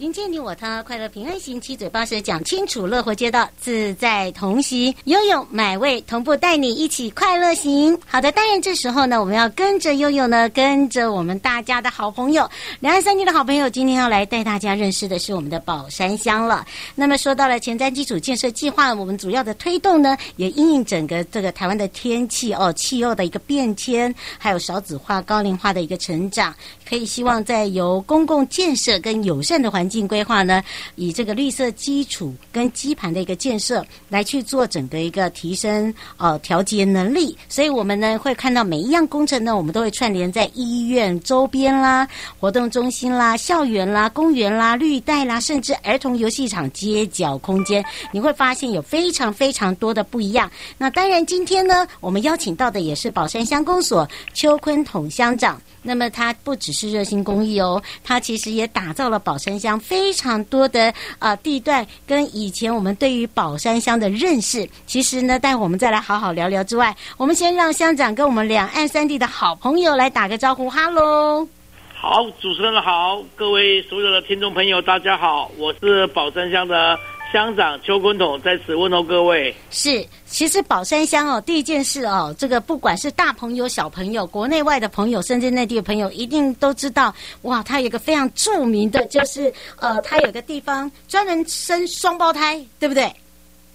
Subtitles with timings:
[0.00, 7.98] 迎接你我他，快乐平安行，七嘴八舌讲清楚，乐活街道自在同行，悠悠买位同步带你一起快乐行。
[8.06, 12.48] 好的，当然这时候呢，我们要跟着悠悠呢，跟着我们大家的好朋友，
[12.80, 16.64] 两岸三地的好朋友，今天要来带大家认识的是我们的宝山乡了。
[16.94, 26.54] 那么说到了前瞻基础建设计划，我们主要的推动呢，也因应整个这个台湾的天气哦，气候的一个变迁，还有少子化、高龄化的一个成长，
[26.90, 30.60] 可以希望在由公共建设跟友善的环境规划呢，
[30.96, 42.08] 以这个绿色基础跟基盘的一个建设来去做整个一个提升呃调节能力，所以我们呢会看到每一样工程呢，我们都会串联在医院周边啦、
[42.40, 50.50] 活动中心啦、校园啦、公园啦、绿带啦，甚至儿童游戏场、街角空间，你会发现有非常非常多的不一样。
[50.76, 55.62] 那当然，今天呢，我们邀请到的也是宝山乡公所邱坤统乡长。
[55.82, 64.68] 那么他不只是热心公益哦，他其实也打造了宝山乡非常多的啊、地段，跟以前我们对于宝山乡的认识。
[64.86, 71.46] 其实呢，待会我们再来好好聊聊之外，我们先让乡长跟我们两岸三地的好朋友来打个招呼，哈喽。
[71.94, 76.98] 好，主持人好，各位所有的听众朋友，大家好，我是宝山乡的。
[77.32, 79.54] 乡长邱坤统在此问候各位。
[79.70, 87.14] 是，其实宝山乡哦，第一件事哦，这个不管是大朋友、小朋友、国内外的朋友，甚至内地的朋友，一定都知道。
[87.42, 93.04] 哇，它有一个非常著名的，就是呃，它有个地方专门生双胞胎，对不对？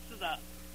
[0.09, 0.27] 是的。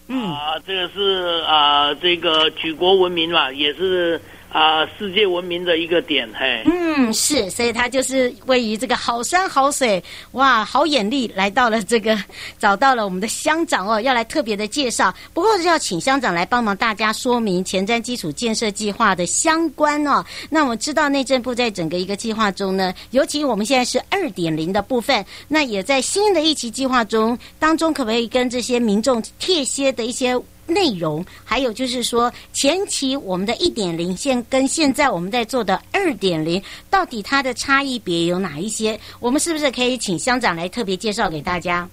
[0.09, 4.21] 嗯啊，这个是啊，这个举国闻名嘛，也是。
[4.51, 12.19] 啊，世界闻名的一个点，嘿，嗯，是，所以他就是位于这个好山好水，哇，好眼力，来到了这个，
[12.59, 15.15] 找到了我们的乡长哦，要来特别的介绍。
[15.33, 20.25] 不过是要请乡长来帮忙大家说明前瞻基础建设计划的相关哦。
[20.49, 30.37] 那我知道内政部在整个一个计划中呢，尤其我们现在是二点零的部分，那也在新的一期计划中当中，可不可以跟这些民众贴些的一些？
[30.71, 38.99] 内容，还有就是说，前期我们的一点零现跟现在我们在做的二点零，到底它的差异别有哪一些？
[39.19, 41.89] 我们是不是可以请乡长来特别介绍给大家？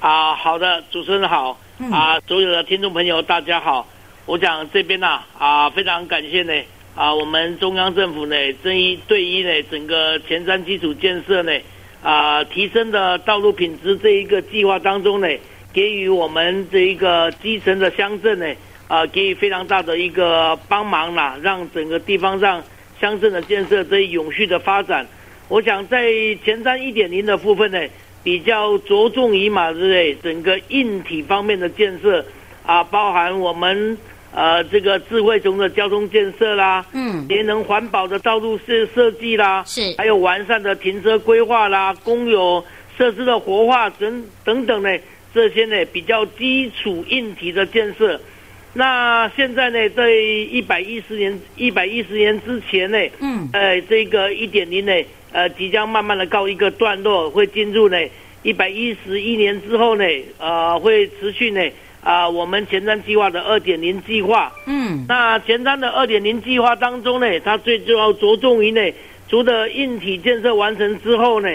[0.00, 1.56] 啊，好的，主持人好，
[1.90, 3.86] 啊，所有的听众朋友大家好。
[4.26, 6.52] 我讲这边呢，啊，非常感谢呢，
[6.94, 11.52] 啊，我们中央政府呢，这一对一呢整个前瞻基础建设呢，
[12.02, 15.28] 啊，提升的道路品质这一个计划当中呢。
[15.72, 18.46] 给予我们这一个基层的乡镇呢，
[18.88, 22.62] 啊，给予非常大的一个帮忙啦，让整个地方上
[23.00, 25.06] 乡镇的建设得以永续的发展。
[25.48, 26.10] 我想在
[26.44, 27.78] 前瞻一点零的部分呢，
[28.22, 30.14] 比较着重于嘛，对不对？
[30.16, 32.24] 整个硬体方面的建设
[32.64, 33.96] 啊，包含我们
[34.34, 42.64] 呃这个智慧中的交通建设啦，嗯，节能环保的道路设设计啦，是，还有完善的停车规划啦，公有
[42.96, 44.90] 设施的活化等等等呢。
[45.34, 48.20] 这些呢比较基础硬体的建设，
[48.74, 54.92] 那现在呢在一百一十年一百一十年之前呢，嗯，呃，这个一点零呢，
[55.32, 57.98] 呃，即将慢慢的告一个段落，会进入呢
[58.42, 60.04] 一百一十一年之后呢，
[60.38, 61.60] 呃，会持续呢，
[62.02, 68.80] 啊、呃，我们前瞻计划的二点零计划，嗯，那前瞻的二点零计划当中呢，它最重要着重于呢，
[69.28, 71.48] 除了硬体建设完成之后呢，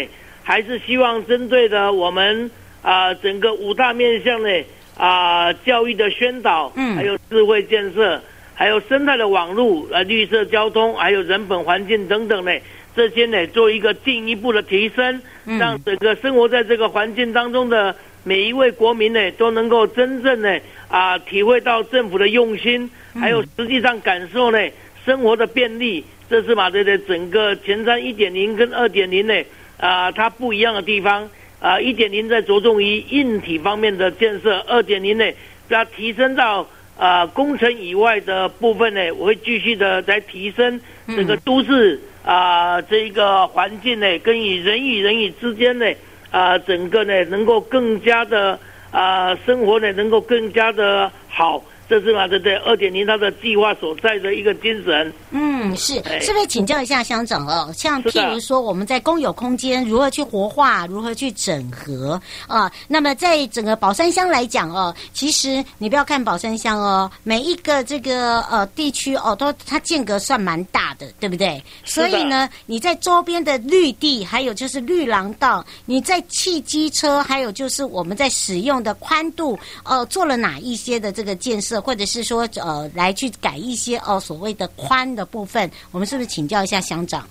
[0.44, 2.50] 还是希望针对的我们。
[2.88, 4.50] 啊，整个五大面向呢，
[4.98, 8.22] 啊，教育的宣导，嗯，还有智慧建设，
[8.54, 12.52] 还有生态的网络，呃，绿色交通，还有人本环境等等呢，
[12.96, 15.22] 这些呢，做一个进一步的提升，
[15.60, 17.94] 让整个生活在这个环境当中的
[18.24, 24.60] 每一位国民呢，都能够真正呢，啊，体会到政府的用心，还有实际上感受呢，
[25.06, 26.06] 生活的便利。
[26.30, 29.34] 这是嘛，对对，整个前瞻一点零跟二点零呢，
[29.78, 31.30] 啊，它不一样的地方。
[31.60, 35.26] 啊，一点零在着重于硬体方面的建设，二点零呢，
[35.70, 36.68] 要提升到
[36.98, 45.86] 啊工程以外的部分呢，我会继续的在提升这个都市啊这一个环境呢，跟与人与人与之间呢
[46.30, 48.60] 啊整个呢能够更加的
[48.92, 51.64] 啊生活呢能够更加的好。
[51.90, 55.14] 这是嘛，对对，二点零它的计划所在的一个精神。
[55.32, 57.72] 嗯，是，是不是请教一下乡长哦？
[57.74, 62.70] 像譬如说，我们在公有空间如何去活化，如何去整合啊？
[62.90, 71.64] 那么在整个宝山乡来讲哦，其实你不要看宝山乡哦，每一个这个呃地区哦，都它间隔算蛮大的，对不对？
[71.86, 81.77] 所以呢，你在周边的绿地，还有就是绿廊道，你在汽机车，还有就是我们在使用的宽度，呃，做了哪一些的这个建设？
[81.82, 87.28] 或者是说呃来去改一些哦所谓的宽的部分，我们是不是请教一下乡长？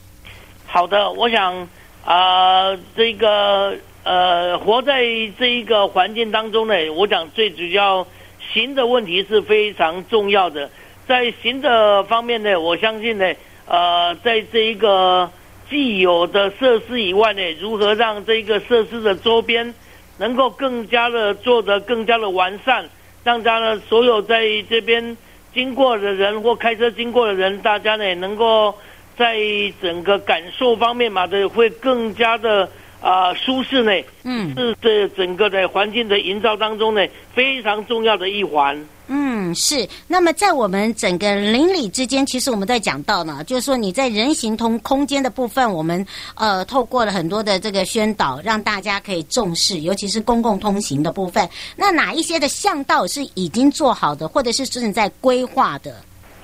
[0.67, 1.69] 好的，我想
[2.05, 5.03] 啊、这个呃，活在
[5.39, 8.07] 这一个环境当中呢，我讲最主要
[8.53, 10.71] 行的问题是非常重要的。
[11.09, 13.33] 在行的方面呢，我相信呢，
[13.67, 15.29] 呃，在这一个
[15.69, 19.75] 既有的设施以外呢，如何让这一个设施的周边
[20.19, 22.89] 能够更加的做得更加的完善，
[23.27, 25.17] 让大家呢所有在这边
[25.53, 28.73] 经过的人或开车经过的人，大家呢能够
[29.19, 29.37] 在
[29.83, 32.71] 整个感受方面嘛的会更加的
[33.01, 33.91] 啊、呃、舒适呢，
[34.23, 38.87] 嗯，是这整个的环境的营造当中呢非常重要的一环。
[39.09, 39.89] 嗯，是。
[40.07, 46.05] 那么在我们整个邻里之间，其实我们在讲到呢，就是说你在人行通空间的部分，我们
[46.35, 51.49] 呃透过了很多的这个宣导，让大家可以重视，尤其是公共通行的部分。
[51.77, 55.95] 那哪一些的巷道是已经做好的，或者是正在规划的？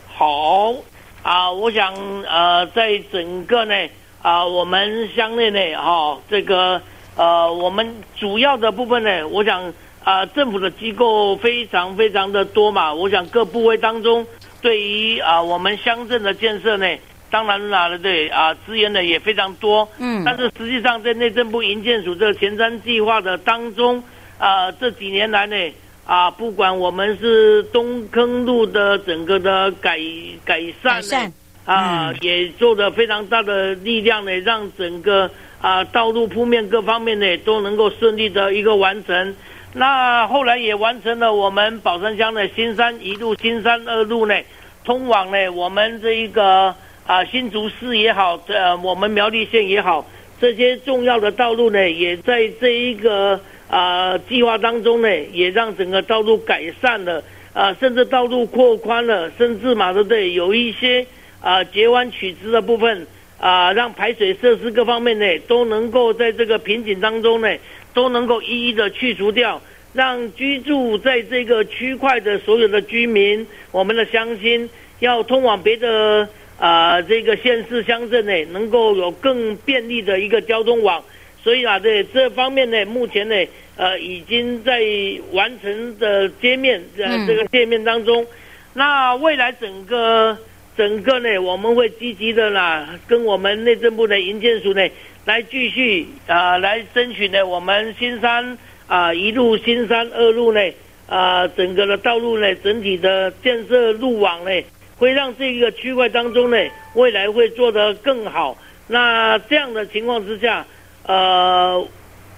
[0.06, 0.75] 好
[1.22, 1.94] 啊，我想
[2.25, 3.75] 呃，在整个呢
[4.20, 6.81] 啊，我们乡内呢，哈、这个
[7.16, 9.72] 呃，我们主要的部分呢，我想。
[10.04, 14.26] 啊，政府的机构非常非常的多嘛，我想各部位当中，
[14.60, 16.87] 对于啊我们乡镇的建设呢，
[17.31, 24.02] 当然了，对啊资源呢也非常多，嗯，但是实际上在内政部营建署这个前瞻计划的当中，
[24.38, 25.56] 啊这几年来呢，
[26.04, 30.00] 啊不管我们是东坑路的整个的改
[30.44, 31.32] 改善呢，善
[31.64, 39.37] 啊、嗯、也做的非常大的力量呢，让整个啊道路铺面各方面呢都能够顺利的一个完成。
[39.75, 44.39] 那后来也完成了我们宝山乡的新山一路、新山二路呢，
[44.85, 46.75] 通往呢我们这一个
[47.07, 50.07] 啊新竹市也好，呃我们苗栗县也好，
[50.39, 53.41] 这些重要的道路呢，也在这一个
[53.71, 57.25] 啊计划当中呢，也让整个道路改善了
[57.55, 60.35] 啊，甚至道路扩宽了，甚至嘛对不对？
[60.35, 61.07] 有一些
[61.41, 63.07] 啊截弯取直的部分
[63.41, 67.49] 啊，让排水设施各方面呢都能够在这个瓶颈当中呢。
[67.94, 69.61] 都能够一一的去除掉，
[69.93, 74.69] 让居住在这个区块的所有的居民，我们的乡亲
[75.00, 76.29] 要通往别的
[76.59, 81.03] 啊、呃、这个县市乡镇呢，能够有更便利的一个交通网。
[81.43, 83.35] 所以啊，在这方面呢，目前呢，
[83.77, 84.81] 呃，已经在
[85.33, 88.25] 完成的街面呃这个界面当中。
[88.75, 90.38] 那未来整个
[90.77, 94.89] 整个呢，我们会积极的啦，跟我们内政部的营建署呢。
[95.25, 98.45] 来继续啊、呃，来争取呢，我们新山
[98.89, 100.61] 啊、呃、一路、新山二路呢
[101.07, 104.51] 啊、呃，整个的道路呢，整体的建设路网呢，
[104.99, 106.57] 会让这个区块当中呢，
[106.95, 108.59] 未来会做得更好。
[108.89, 110.67] 那这样的情况之下，
[111.07, 111.87] 呃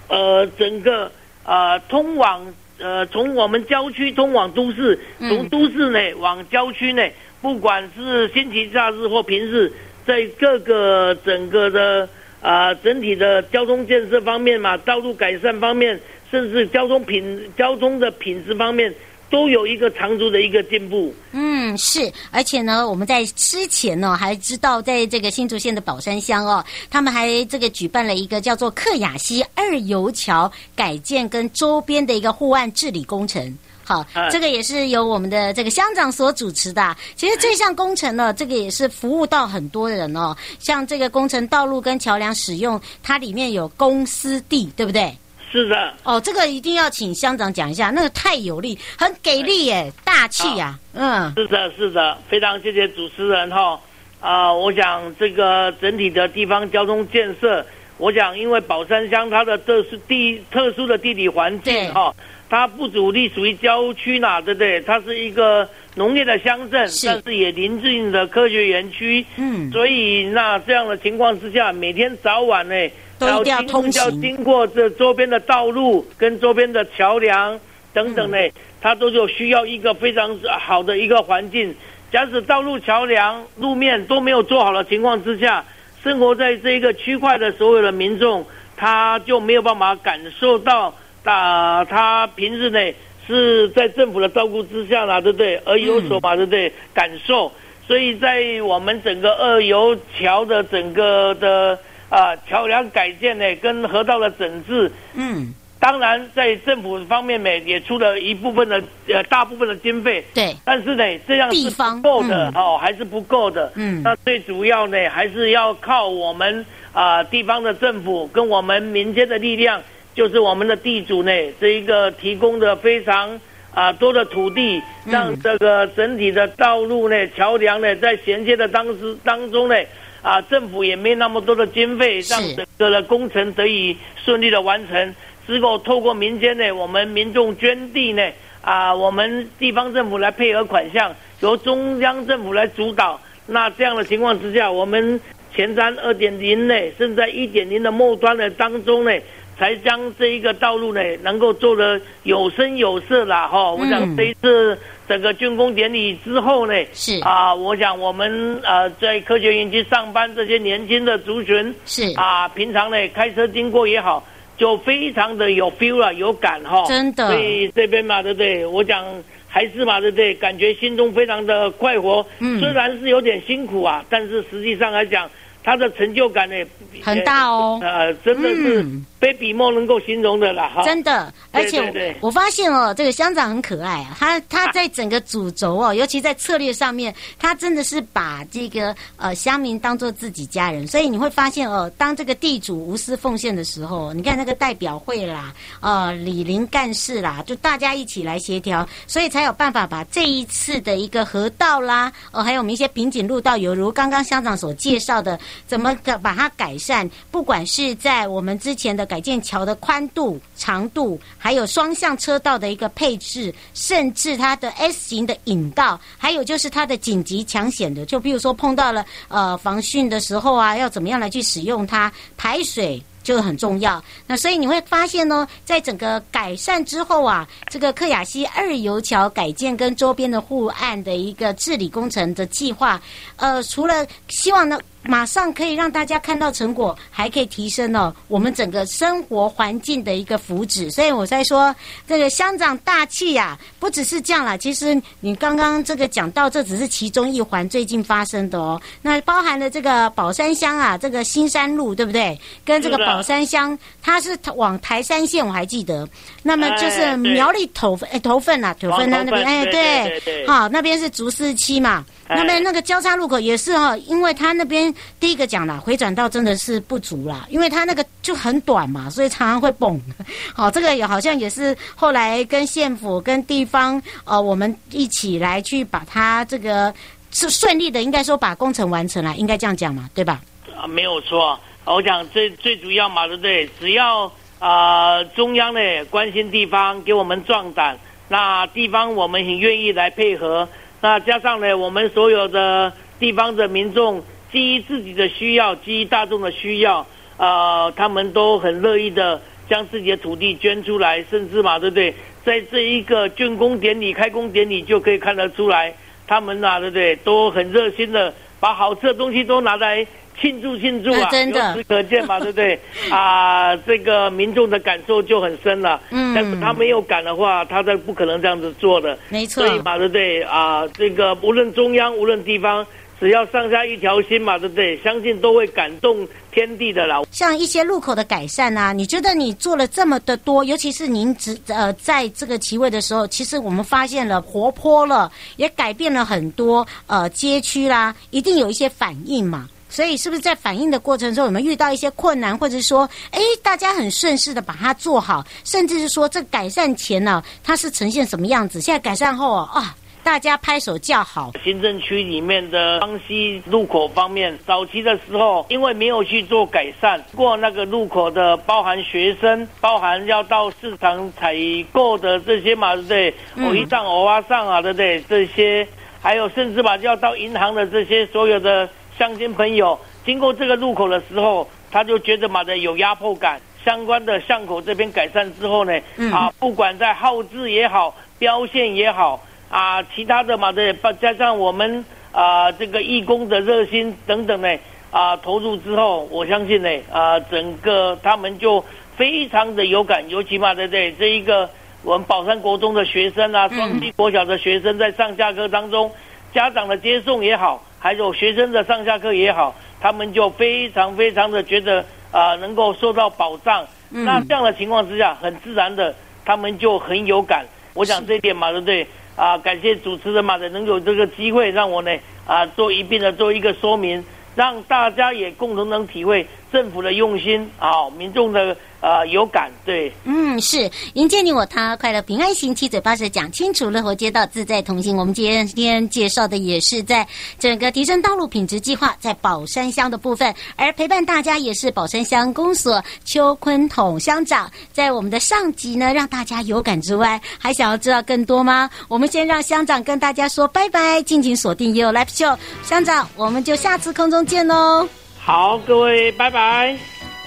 [0.09, 1.11] 呃，整个
[1.43, 7.03] 啊、呃、通往呃从我们郊区通往都市，从都市呢往郊区呢，
[7.45, 9.71] 不管是星期假日或平日，
[10.07, 12.09] 在各个整个的。
[12.41, 15.99] 啊，整体的交通建设方面嘛，道路改善方面，
[16.31, 18.95] 甚至交通品、交通的品质方面，
[19.31, 21.15] 都有一个长足的一个进步。
[21.33, 22.01] 嗯，是，
[22.31, 33.57] 而且呢，我们在之前呢，还知道在这个新竹县的宝山乡哦，他们还这个举办了一个叫做克雅溪二游桥改建跟周边的一个护岸治理工程。
[33.85, 36.97] 好，这个也是由我们的这个乡长所主持的。
[37.17, 40.35] 其实这项工程呢，这个也是服务到很多人哦。
[40.59, 45.15] 像这个工程道路跟桥梁使用，它里面有公司地，对不对？
[45.53, 45.93] 是的。
[46.03, 51.33] 哦，这个一定要请乡长讲一下，那个太有力，很给力耶，大气呀，啊。
[51.35, 53.79] 嗯，是的，是的，非常谢谢主持人哈。
[54.21, 57.65] 啊，我想这个整体的地方交通建设，
[57.99, 62.13] 我想因为宝山乡它的特殊地特殊的地理环境哈。
[62.55, 64.81] 它不主力属于郊区呐，对不对？
[64.83, 69.27] 它是一个农业的乡镇，是但是也临近的科学园区。
[69.37, 72.75] 嗯，所以那这样的情况之下，每天早晚呢，
[73.19, 77.59] 都要通行，要经过这周边的道路跟周边的桥梁
[77.93, 81.75] 等等呢，嗯、它都有需要一个非常好的一个环境。
[82.13, 85.65] 假使道路桥梁路面都没有做好的情况之下，
[86.05, 88.47] 生活在这一个区块的所有的民众，
[88.77, 90.95] 他就没有办法感受到。
[91.25, 92.79] 那他平日呢
[93.27, 95.57] 是在政府的照顾之下啦，对不对？
[95.65, 96.71] 而有所嘛，对不对？
[96.93, 97.51] 感受，
[97.89, 101.79] 所以在我们整个二游桥的整个的
[102.11, 119.81] 啊桥梁改建呢，跟河道的整治，嗯，当然在政府方面呢也出了一部分的呃大部分的经费，对，但是呢这样是不够的哦，还是不够的，嗯，那最主要呢还是要靠我们啊地方的政府跟我们民间的力量。
[120.15, 123.41] 就是我们的地主呢，这一个提供的非常
[123.75, 129.75] 啊多的土地，让这个整体的道路呢、桥梁呢，在衔接的当时当中呢，
[130.23, 135.15] 啊，政府也没那么多的经费，让整个的工程得以顺利的完成。
[135.47, 138.23] 之后透过民间呢，我们民众捐地呢，
[138.63, 143.21] 啊，我们地方政府来配合款项，由中央政府来主导。
[143.47, 145.21] 那这样的情况之下，我们
[145.55, 149.13] 前瞻二点零呢，甚至在一点零的末端的当中呢，
[149.59, 153.47] 才将这一个道路呢，能够做得有声有色啦。
[153.49, 153.73] 哈。
[153.73, 166.85] 我想这一次整个竣工典礼之后呢，是啊，我想我们呃在科学园区上班这些年轻的族群是啊，平常呢开车经过也好，就非常的有 feel 了，有感哈。
[166.87, 168.67] 真的，所以这边嘛，对不对？
[168.67, 169.05] 我讲。
[169.47, 170.35] 还是嘛，对不对？
[170.35, 172.27] 感觉心中非常的快活。
[172.41, 175.31] 嗯，虽然是有点辛苦啊，但是实际上来讲，
[175.63, 176.57] 他的成就感呢
[177.05, 177.79] 很大哦。
[177.81, 178.85] 呃，真的是。
[179.33, 180.83] 笔墨能够形容的啦，哈！
[180.83, 184.15] 真的，而且我发现哦，这个乡长很可爱啊。
[184.21, 190.87] 他他在整个主轴哦，尤其在策略上面，他真的是把这个呃乡民当做自己家人。
[190.87, 209.05] 所以你会发现哦，当这个地主无私奉献的时候，你看那个代表会啦，呃，李林干事啦，就大家一起来协调，所以才有办法把这一次的一个河道啦，哦，还有我们一些瓶颈路道，犹如刚刚乡长所介绍的，怎么的把它改善，不管是在我们之前的。
[209.15, 223.01] 改建桥的宽度、长度，还有双向车道的一个配置，甚至它的 S 型的引道，还有就是它的紧急抢险的，就比如说碰到了呃防汛的时候啊，要怎么样来去使用它排水。
[223.23, 224.05] 就很重要。
[224.27, 233.01] 那所以你会发现呢，在整个改善之后啊，这个克雅溪二油桥改建跟周边的护岸的一个治理工程的计划，
[233.37, 240.89] 呃，除了希望呢马上可以让大家看到成果，还可以提升哦我们整个生活环境的一个福祉。
[240.91, 241.75] 所以我在说
[242.07, 244.57] 这个乡长大气呀，不只是这样啦。
[244.57, 248.81] 其实你刚刚这个讲到，这只是其中一环最近发生的哦。
[249.03, 252.39] 那包含了这个宝山乡啊，这个新山路对不对？
[252.65, 253.25] 跟这个宝。
[253.25, 256.07] 山乡，它是往台山县，我还记得。
[256.43, 262.05] 那么就是苗栗头份，哎，头份呐，头份那那边，哎，对，好，那边是竹四期嘛。
[262.29, 270.01] 那边那个交叉路口也是哈，因为它那边第一个讲了，回转道真的是不足啦，因为它那个就很短嘛，所以常常会崩。
[270.55, 276.93] 好，这个也好像也是后来跟县府跟地方呃，我们一起来去把它这个
[277.31, 280.41] 是顺利的，应该说把工程完成了，应该这样讲嘛，对吧？
[280.77, 281.59] 啊，没有错。
[281.85, 283.69] 我讲最最主要嘛，对不对？
[283.79, 287.99] 只要、呃、中央呢关心地方，给我们壮胆，
[288.29, 290.67] 那地方我们很愿意来配合。
[291.03, 297.05] 那加上呢，我们所有的地方的民众，基于自己的需要，基于大众的需要，
[297.39, 302.15] 呃，他们都很乐意的将自己的土地捐出来，甚至嘛，对不对？
[302.45, 305.93] 在这一个竣工典礼、开工典礼就可以看得出来，
[306.29, 307.17] 他们呐、啊，对不对？
[307.17, 310.07] 都很热心的把好吃的东西都拿来。
[310.37, 311.29] 庆祝庆祝啊！
[311.31, 312.77] 真的，由此可见嘛，对不对？
[313.09, 316.01] 啊，这个民众的感受就很深了。
[316.11, 319.17] 嗯，但是他没有感的话，他都不可能这样子做的。
[319.29, 319.65] 没错。
[319.65, 320.43] 所以嘛，对不对？
[320.43, 322.85] 啊，这个无论中央，无论地方，
[323.21, 324.99] 只要上下一条心嘛，对不对？
[325.03, 327.23] 相信都会感动天地的啦。
[327.31, 339.69] 像一些路口的改善啊，你觉得你做了这么的多，尤其是您只呃在这个席位的时候，其实我们发现了活泼了，也改变了很多呃街区啦，一定有一些反应嘛。
[339.89, 348.81] 所以，是不是在反应的过程中，有没有遇到一些困难，或者说，哎，大家很顺势的把它做好，甚至是说，这改善前呢，它是呈现什么样子？
[348.81, 349.95] 现在改善后啊，
[350.25, 351.53] 大家拍手叫好。
[351.63, 361.55] 行政区里面的双溪路口方面，早期的时候，因为没有去做改善，过那个路口的，包含学生，包含要到市场采
[361.93, 363.35] 购的这些嘛，对不对？
[363.67, 365.21] 偶一上、偶啊上啊，对不对？
[365.29, 365.87] 这些，
[366.23, 368.89] 还有甚至吧，要到银行的这些所有的。
[369.17, 373.61] 乡亲朋友经过这个路口的时候，他就觉得嘛的有压迫感。
[373.85, 375.93] 相关的巷口这边改善之后呢，
[376.33, 384.69] 啊，不管在号志也好、标线也好啊，其他的嘛的，加上我们啊这个义工的热心等等呢，
[385.11, 388.85] 啊投入之后，我相信呢，啊整个他们就
[389.17, 390.29] 非常的有感。
[390.29, 391.13] 尤其嘛对不对？
[391.13, 391.69] 这一个
[392.03, 396.11] 我们宝山国中的学生啊，双溪国小的学生在上下课当中，
[396.53, 397.83] 家长的接送也好。
[397.99, 403.83] 还有学生的上下课也好，他们就非常非常的觉得啊、呃，能够受到保障。
[404.11, 407.65] 嗯、那这样的情况之下，很自然的，他们就很有感。
[407.95, 409.07] 我想这一点嘛，对不对？
[409.37, 414.25] 啊，感谢主持人嘛的能有这个机会让我呢啊做一并的做一个说明，
[414.55, 425.15] 让大家也共同能体会政府的用心啊，民众的呃，有感对，嗯，是迎接你我他，快乐平安行，七嘴八舌讲清楚，乐活街道自在同行。
[425.15, 434.73] 我们今天今天介绍的也是在整个提升道路品质计划在宝山乡的部分，而陪伴大家也是宝山乡公所邱坤统乡长。
[434.91, 438.89] 在我们的上集呢，让大家有感之外，还想要知道更多吗？
[439.09, 445.07] 我们先让乡长跟大家说拜拜，敬请锁定也有 Live Show，乡长，我们就下次空中见喽。
[445.39, 446.97] 好，各位，拜拜。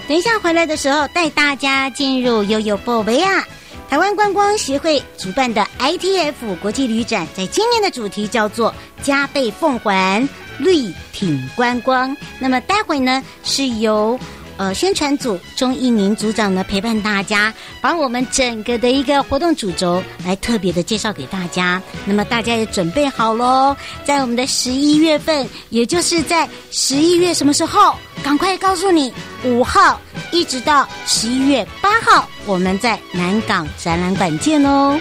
[0.08, 3.46] 等一下回来的时候，带大家进入悠悠宝贝啊！
[3.90, 8.74] 台湾观光协会主办的 ITF 国际旅展，在今年的主题叫做
[9.04, 10.26] “加倍奉还，
[10.58, 12.16] 绿挺观光”。
[12.40, 14.18] 那么待会呢，是由。
[14.58, 21.80] 呃，宣传组钟义宁组长呢，陪伴大家，把我们整个的一个活动主轴来特别的介绍给大家。
[22.04, 23.74] 那么大家也准备好喽，
[24.04, 27.94] 在我们的十一月份，也就是在十一月什么时候？
[28.20, 29.12] 赶快告诉你，
[29.44, 30.00] 五号
[30.32, 35.00] 一直到十一月八号，我们在南港展览馆见哦。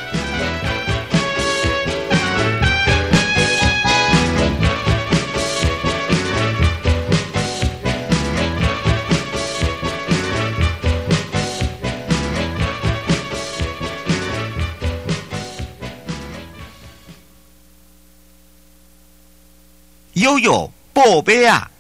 [20.28, 21.72] 悠悠，宝贝啊！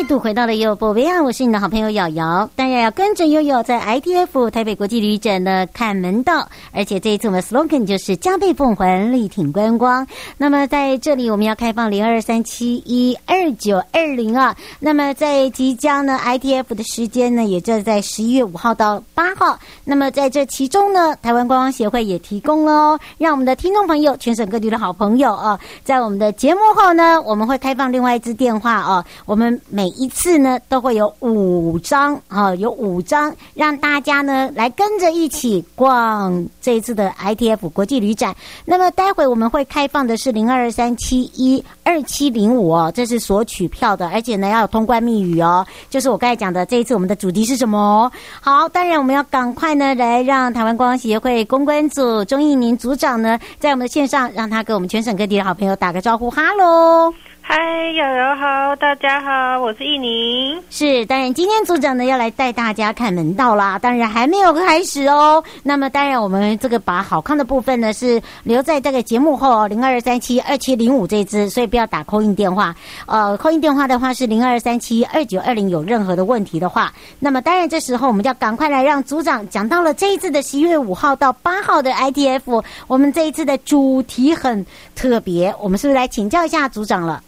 [0.00, 1.22] 再度回到了悠悠宝贝啊！
[1.22, 10.06] 我是你的好朋友瑶瑶，当然要跟着悠悠在 ITF 台北国际旅展的看门道，而且这一次我们 slogan 就是加倍奉还，力挺观光。
[10.38, 14.56] 那么在这里我们要开放零二三七一二九二零啊。
[14.78, 19.58] 那么在即将呢 ITF 的时间呢，也就在十一月五号到八号。
[19.84, 38.34] 那么在这其中呢，台湾观光协会也提供了哦，让我们的听众朋友、全省各地的好朋友啊，在我们的节目后呢，我们会开放另外一支电话哦，我们每一次呢，都会有五张啊，有五张让大家呢来跟着一起逛这一次的 ITF 国际旅展。
[38.64, 45.66] 那么待会我们会开放的是零二三七一二七零五哦，这是索取票的，而且呢要有通关密语哦。
[45.88, 48.10] 就是我刚才讲的，这一次我们的主题是什么？
[48.40, 57.12] 好，当然我们要赶快呢来让台湾观光协会公关组钟义宁组长呢在我们的线上，让他跟我们全省各地的好朋友打个招呼，哈喽。
[57.52, 60.62] 嗨，瑶瑶好，大家好，我是易宁。
[60.70, 63.76] 是，当然今天组长呢要来带大家看门道啦。
[63.76, 65.42] 当然还没有开始哦。
[65.64, 72.72] 那么当然我们这个把好看的部分呢是留在这个节目后，零二三七二七零五这支，所以不要打 call in 电话。
[73.06, 87.20] 呃，call in 电话的话是零二三七二九二零，有任何的问题的话，那么当然这时候我们就要赶快来让组长讲到了这一次的十一月五号到八号的 ITF，我们这一次的主题很特别，我们是不是来请教一下组长了？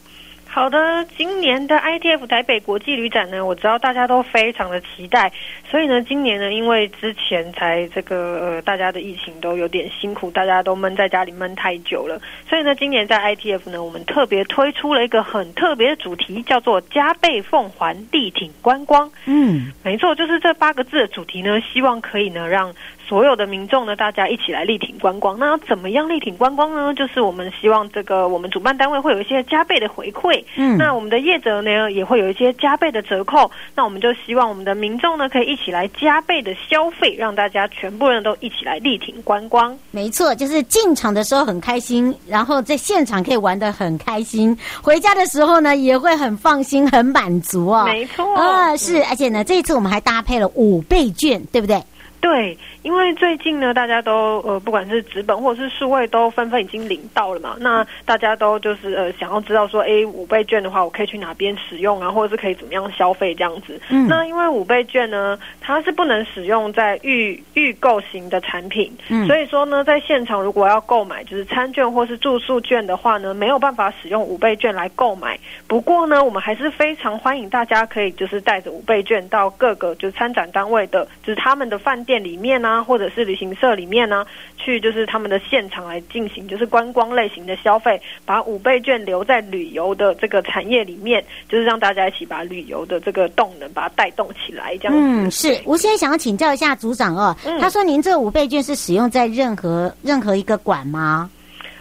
[0.55, 5.33] 好的，今年的 ITF 台北国际旅展呢，我知道大家都非常的期待，
[5.71, 19.11] 所以呢，今年呢，因为之前才这个呃，大家的疫情都有点辛苦，大家都闷在家里闷太久了，所以呢，今年在 ITF 呢，我们特别推出了一个很特别的主题，叫做加倍奉还，力挺观光。
[19.25, 22.71] 嗯，没错，就是这八个字的主题呢，希望可以呢让。
[23.13, 25.39] 所有的民众呢，大家一起来力挺观光。
[25.39, 26.95] 那要怎么样力挺观光呢？
[26.95, 33.51] 就是我们希望这个我们主办单位会有一些加倍的回馈，嗯，那我们的业者呢也会有一些加倍的折扣。
[33.75, 39.77] 那我们就希望我们的民众呢可以一起来加倍的消费，让大家全部人都一起来力挺观光。
[39.91, 47.85] 没错，就是进场的时候很开心，然后在现场可以玩的很开心，回家的时候呢也会很放心、很满足哦。
[47.85, 51.79] 没错，啊，是，而且呢这一次我们还搭配了五倍券，对不对？
[52.23, 57.57] 对，因为最近呢，大家都呃，不管是纸本或者是数位，都纷纷已经领到了嘛。
[57.59, 63.79] 那大家都就是呃，想要知道说，哎，五倍券的话，我可以去哪边使用啊，或者是可以怎么样消费这样子。
[63.89, 64.07] 嗯。
[64.07, 69.27] 那因为五倍券呢，它是不能使用在预预购型的产品，嗯。
[69.27, 75.37] 所以说呢，在现场如果要购买就是餐券或是住宿券的话呢，没有办法使用五倍券来购买。
[75.67, 82.12] 不过呢，我们还是非常欢迎大家可以就是带着五倍券到各个就是参展单位的，就是他们的饭店。
[82.13, 84.27] 店里面呢、啊，或者是旅行社里面呢、啊，
[84.59, 94.95] 去就是他们的现场来进行就是观光类型的消费，把五倍券留在旅游的这个产业里面，就是让大家一起把旅游的这个动能把它带动起来，这样。
[94.95, 95.59] 嗯，是。
[95.65, 101.31] 我现在想要请教一下组长哦，嗯、他说您这五倍券是使用在任何任何一个馆吗？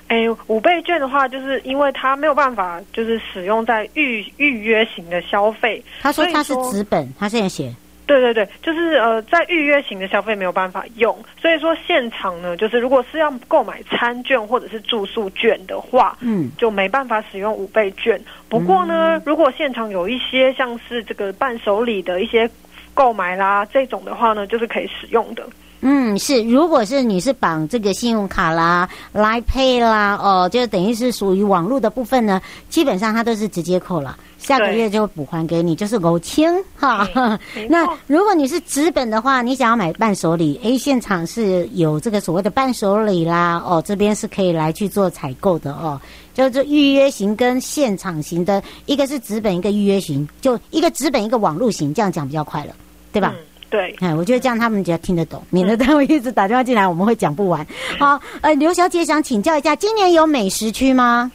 [0.08, 0.18] 哎，
[0.48, 5.84] 五倍券的话，就是因为它没有办法就是使用在预预约型的消费。
[6.02, 7.74] 他说他是纸本，他现在写。
[8.12, 18.22] 对对对，就是呃，在预约型的消费没有办法用，所以说现场呢，就是如果是要购买餐券或者是住宿券的话，嗯，就没办法使用五倍券。
[18.50, 22.50] 不过呢，嗯、如果现场有一些像是这个伴手礼的一些
[22.94, 25.48] 购买啦，这种的话呢，就是可以使用的。
[25.84, 32.40] 嗯，是，如果是你是绑这个信用卡啦、Line Pay 啦，哦，就等于是属于网络的部分呢，
[32.70, 37.08] 基本上它都是直接扣了，下个月就补还给你，就是五千哈。
[37.68, 46.00] 那如果你是纸本的话，你想要买伴手礼，诶，现场是有这个所谓的伴手礼啦，哦，这边是可以来去做采购的哦，
[46.36, 52.76] 就是预约型跟现场型的，一个是纸本，一个预约型，就一个纸本，一个网络型，这样讲比较快了，
[53.12, 53.34] 对吧？
[53.36, 57.66] 嗯对，哎，我觉得这样他们比较听得懂，免得他们一直打电话进来，我们会讲不完。
[57.98, 61.32] 好，呃，刘小姐想请教一下，今年有美食区吗？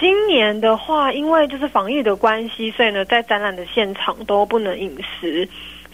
[0.00, 5.46] 今年的话，因为就是防疫的关系，所以呢，在展览的现场都不能饮食。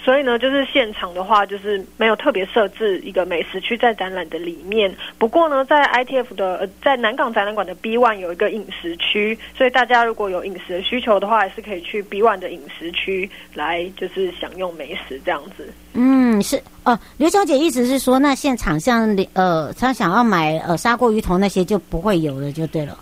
[0.05, 4.95] 所以呢，就是现场的话，就是没有特别设置一个美食区在展览的里面。
[5.19, 15.73] 不过呢，在 ITF 的呃，在南港展览馆的 B One 有一个饮食区，所以大家如果有饮食的需求的话，还是可以去 B One 的饮食区来就是享用美食这样子。
[15.95, 16.99] 嗯，是哦。
[17.17, 22.99] 刘小姐意思是说，那现场像呃，她想要买呃砂锅鱼头那些就不会有了，就对了。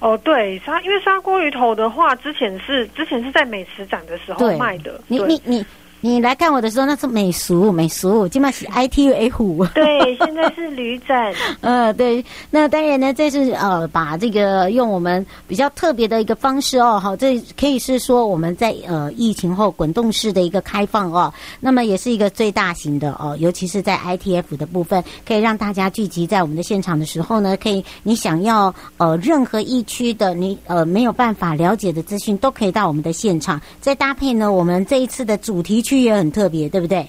[0.00, 5.00] 哦，对，砂因为砂锅鱼头的话，之前是之前是在美食展的时候卖的。
[5.08, 5.64] 你你你。
[6.04, 9.68] 你来看我的时候，那是美俗美俗，今麦是 ITF。
[9.72, 11.32] 对，现在是旅展。
[11.62, 37.06] 呃，对，那当然呢，这是呃，把这个用我们比较特别的一个方式哦，好，这可以是说我们在呃疫情后滚动式的一个开放哦，那么也是一个最大型的哦，尤其是在 ITF 的部分，可以让大家聚集在我们的现场的时候呢，可以你想要呃任何疫区的你呃没有办法了解的资讯，都可以到我们的现场，再搭配呢，我们这一次的主题区也很特别，对不对？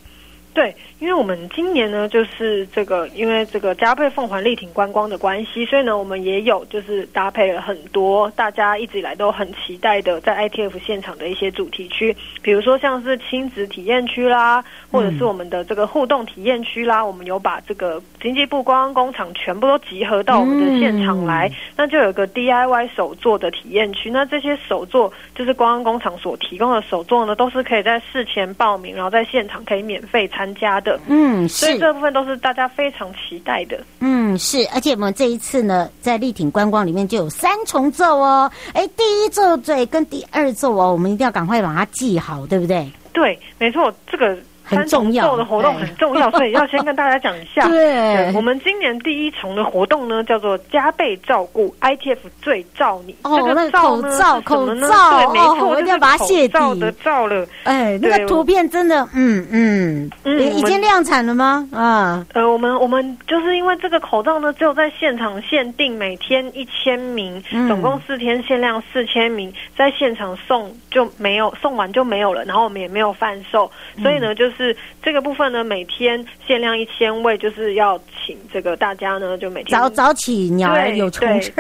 [0.54, 30.43] 对，因为我们今年呢，就是这个，因为这个加倍凤凰力挺观光的关系，所以呢，我们也有就是搭配了很多大家一直以来都很期待的在 ITF 现场的一些主题区，比如说像是亲子体验区啦，或者是我们的这个互动体验区啦，嗯、我们有把这个经济部观光工厂全部都集合到我们的现场来，嗯、那就有个 DIY 手作的体验区，那这些手作就是观光工厂所提供的手作呢，都是可以在事前报名，然后在现场可以免费参。
[30.44, 42.92] 参加的，嗯，所以这部分都是大家非常期待的，嗯，是，而且我们这一次呢，在力挺观光里面就有三重奏哦，哎，第一奏对跟第二奏哦，我们一定要赶快把它记好，对不对？
[43.14, 44.38] 对，没错，这个。
[44.64, 47.68] 很重要的活动很重要，所以要先跟大家讲一下。
[47.70, 53.16] 对，我们今年第一重的活动呢，叫做加倍照顾 ITF 最照你。
[53.24, 57.46] 哦，那个口罩，口罩，对，没错，我一定要把它卸底的照了。
[57.64, 61.68] 哎，那个图片真的，嗯嗯嗯，已经量产了吗？
[61.74, 73.70] 啊，呃，我们我们就是因为这个口罩呢，只有在现场限定，每天一千名，总共四天限量四千名，在现场送就没有，送完就没有了，然后我们也没有贩售，
[74.02, 74.53] 所以呢，就是。
[74.54, 81.52] 是这个部分呢，每天限量一千位，就是要请这个大家呢，就每天早早起，鸟儿有虫吃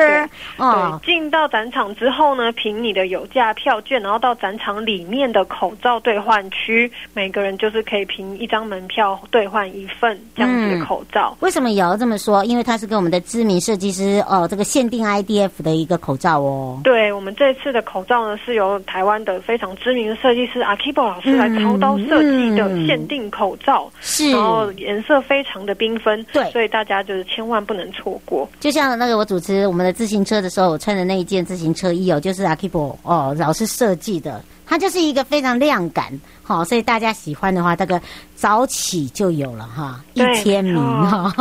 [0.57, 0.99] 啊。
[1.03, 11.35] 进到展场之后呢，凭你的有价票券，然后到展场里面的口罩兑换区，每个人就是可以凭一张门票兑换一份这样子的口罩。
[11.35, 12.43] 嗯、为什么也要这么说？
[12.45, 16.79] 因为它是跟我们的知名设计师哦，这个限定 IDF 的一个口罩哦。
[16.83, 22.82] 对，我们这次的口罩呢，是由台湾的非常知名的设计师阿 Kibo 老师来操刀设计的。
[22.85, 28.47] 限定口罩是，然后颜色非常的缤纷，对，所以大家就是千万不能错过。
[28.59, 34.43] 就像那个我主持我们的自行车的时候，我穿的那一件自行车衣哦，就是 Akibo 哦老师设计的，
[34.73, 38.01] 它就是一个非常亮感，好、哦，所以大家喜欢的话，这个
[38.33, 41.31] 早起就有了哈，一千名哈，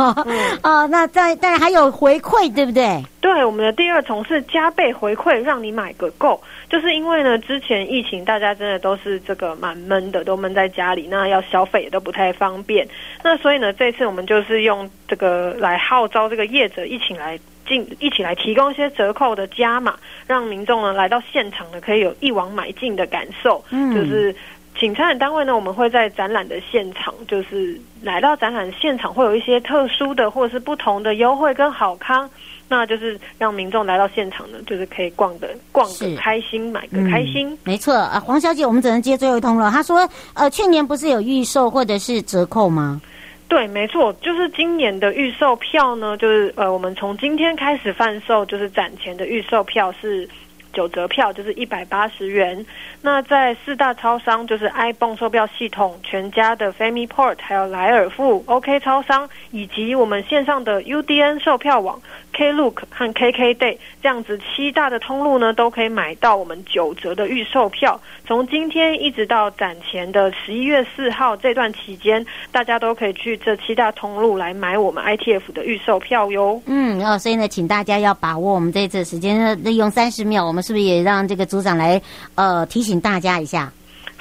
[0.61, 3.03] 哦， 那再但还有回馈，对不对？
[3.19, 6.39] 对，我们的第二重是加倍回馈，让你买个够。
[6.69, 12.87] 就是因为呢，之前疫情大家真的都是这个蛮闷的，都闷在家里，那要消费也都不太方便。
[13.23, 19.95] 那所以呢，这次我们就是用这个来号召这个业者一起来进，一起来提供一些折扣的加码，
[20.27, 23.63] 让民众呢来到现场呢可以有一网买尽的感受。
[23.69, 24.35] 嗯，就是
[24.79, 32.29] 请参展单位呢，我们会在展览的现场，就是来到展览现场会有一些特殊的或者是不同的优惠跟好康。
[32.69, 37.47] 那就是让民众来到现场呢，就是可以逛的逛个开心，买个开心。
[37.51, 39.69] 嗯、没错啊，黄小姐，我们只能接最后一通了。
[39.69, 42.99] 她说，呃，去年不是有预售或者是折扣吗？
[43.53, 50.27] 对，没错，就是今年的预售票呢，就是呃，我们从今天开始贩售，就是展前的预售票是
[50.73, 52.65] 九折票，就是一百八十元。
[53.01, 62.01] 那在四大超商，就是 ibon 售票系统、全家的 Family Port，还有莱尔富、OK 超商，以及我们线上的 UDN 售票网。
[62.33, 68.01] Klook 和 KKday 这样子七大的通路呢，都可以买到我们九折的预售票。
[68.25, 76.59] 从今天一直到展前的十一月四号这段期间，大家都可以去这七大通路来买我们 ITF 的预售票哟。
[76.65, 82.01] 嗯，哦，所以呢，请大家要把握我们这次时间，利用三十秒，我们是不是也让这个组长来
[82.35, 83.71] 呃提醒大家一下？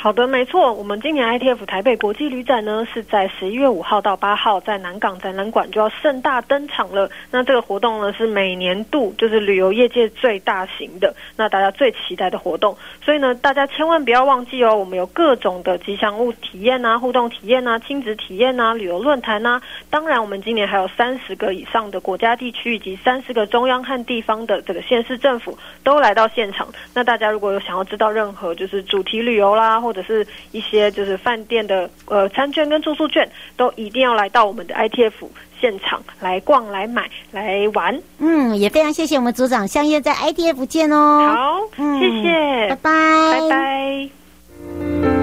[0.02, 7.08] 好的，没错，我们今年 ITF 台北国际旅展呢，是在十一月五号到八号，在南港展览馆就要盛大登场了。
[7.30, 12.76] 那这个活动呢，是每年度就是旅游业界最大型的，那大家最期待的活动。
[13.00, 19.62] 所以呢，大家千万不要忘记哦，我们有各种的吉祥物体验啊、互动体验啊、亲子体验啊、旅游论坛啊。
[19.88, 26.66] 当然，我们今年还有三十个以上的国家地区以及三十个中央和地方的这个县市政府都来到现场。
[26.92, 35.12] 那大家如果有想要知道任何就是主题旅游啦，或或者是一些就是饭店的呃餐券跟住宿券，都一定要来到我们的 ITF
[35.60, 38.00] 现场来逛、来买、来玩。
[38.18, 41.28] 嗯，也非常谢谢我们组长，相约在 ITF 见哦。
[41.36, 42.90] 好，嗯、谢谢，拜拜，
[43.32, 45.21] 拜拜。